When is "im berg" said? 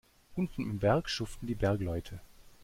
0.63-1.07